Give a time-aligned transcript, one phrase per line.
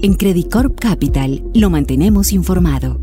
[0.00, 3.00] En Credit Corp Capital lo mantenemos informado.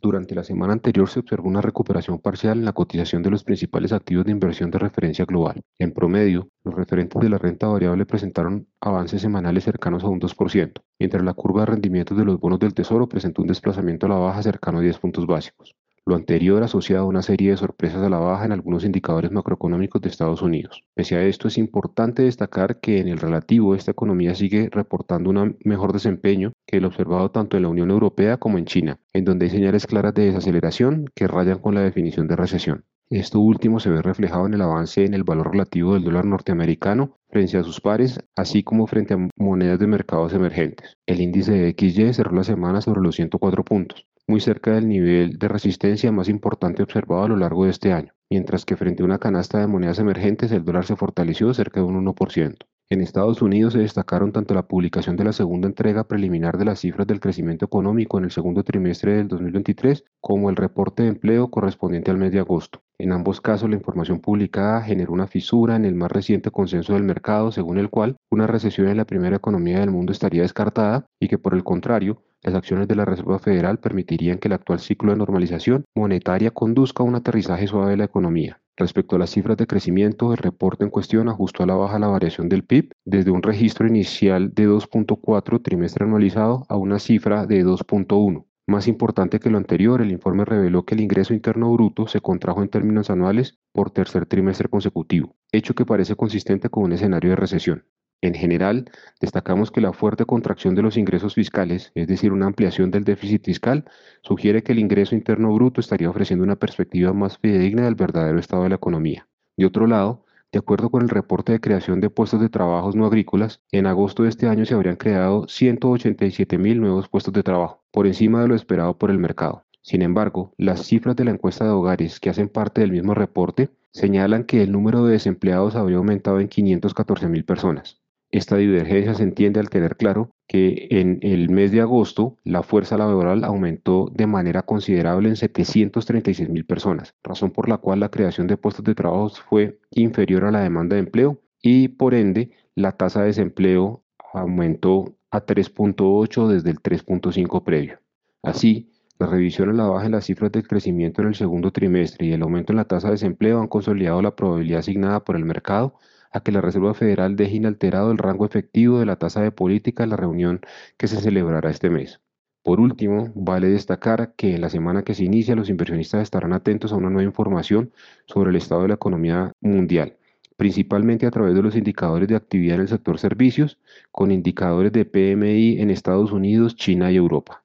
[0.00, 3.92] Durante la semana anterior se observó una recuperación parcial en la cotización de los principales
[3.92, 5.60] activos de inversión de referencia global.
[5.78, 10.72] En promedio, los referentes de la renta variable presentaron avances semanales cercanos a un 2%,
[10.98, 14.16] mientras la curva de rendimientos de los bonos del Tesoro presentó un desplazamiento a la
[14.16, 18.08] baja cercano a 10 puntos básicos lo anterior asociado a una serie de sorpresas a
[18.08, 20.84] la baja en algunos indicadores macroeconómicos de Estados Unidos.
[20.94, 25.56] Pese a esto, es importante destacar que en el relativo esta economía sigue reportando un
[25.64, 29.46] mejor desempeño que el observado tanto en la Unión Europea como en China, en donde
[29.46, 32.84] hay señales claras de desaceleración que rayan con la definición de recesión.
[33.10, 37.18] Esto último se ve reflejado en el avance en el valor relativo del dólar norteamericano
[37.28, 40.96] frente a sus pares, así como frente a monedas de mercados emergentes.
[41.06, 45.38] El índice de XY cerró la semana sobre los 104 puntos, muy cerca del nivel
[45.38, 49.06] de resistencia más importante observado a lo largo de este año, mientras que frente a
[49.06, 52.56] una canasta de monedas emergentes el dólar se fortaleció cerca de un 1%.
[52.92, 56.80] En Estados Unidos se destacaron tanto la publicación de la segunda entrega preliminar de las
[56.80, 61.50] cifras del crecimiento económico en el segundo trimestre del 2023 como el reporte de empleo
[61.50, 62.82] correspondiente al mes de agosto.
[62.98, 67.02] En ambos casos la información publicada generó una fisura en el más reciente consenso del
[67.02, 71.28] mercado según el cual una recesión en la primera economía del mundo estaría descartada y
[71.28, 75.12] que por el contrario las acciones de la Reserva Federal permitirían que el actual ciclo
[75.12, 78.60] de normalización monetaria conduzca a un aterrizaje suave de la economía.
[78.76, 82.08] Respecto a las cifras de crecimiento, el reporte en cuestión ajustó a la baja la
[82.08, 87.64] variación del PIB desde un registro inicial de 2.4 trimestre anualizado a una cifra de
[87.64, 88.46] 2.1.
[88.66, 92.62] Más importante que lo anterior, el informe reveló que el ingreso interno bruto se contrajo
[92.62, 97.36] en términos anuales por tercer trimestre consecutivo, hecho que parece consistente con un escenario de
[97.36, 97.84] recesión.
[98.22, 98.88] En general,
[99.20, 103.44] destacamos que la fuerte contracción de los ingresos fiscales, es decir, una ampliación del déficit
[103.44, 103.84] fiscal,
[104.22, 108.62] sugiere que el ingreso interno bruto estaría ofreciendo una perspectiva más fidedigna del verdadero estado
[108.62, 109.26] de la economía.
[109.56, 113.06] De otro lado, de acuerdo con el reporte de creación de puestos de trabajos no
[113.06, 117.82] agrícolas, en agosto de este año se habrían creado 187 mil nuevos puestos de trabajo,
[117.90, 119.64] por encima de lo esperado por el mercado.
[119.80, 123.70] Sin embargo, las cifras de la encuesta de hogares que hacen parte del mismo reporte
[123.90, 128.01] señalan que el número de desempleados habría aumentado en 514 mil personas.
[128.32, 132.96] Esta divergencia se entiende al tener claro que en el mes de agosto la fuerza
[132.96, 138.46] laboral aumentó de manera considerable en 736 mil personas, razón por la cual la creación
[138.46, 142.92] de puestos de trabajo fue inferior a la demanda de empleo y por ende la
[142.92, 147.98] tasa de desempleo aumentó a 3.8 desde el 3.5 previo.
[148.42, 152.28] Así, la revisión a la baja en las cifras del crecimiento en el segundo trimestre
[152.28, 155.44] y el aumento en la tasa de desempleo han consolidado la probabilidad asignada por el
[155.44, 155.96] mercado
[156.32, 160.04] a que la Reserva Federal deje inalterado el rango efectivo de la tasa de política
[160.04, 160.60] en la reunión
[160.96, 162.20] que se celebrará este mes.
[162.62, 166.92] Por último, vale destacar que en la semana que se inicia los inversionistas estarán atentos
[166.92, 167.92] a una nueva información
[168.26, 170.16] sobre el estado de la economía mundial,
[170.56, 173.80] principalmente a través de los indicadores de actividad en el sector servicios,
[174.12, 177.61] con indicadores de PMI en Estados Unidos, China y Europa.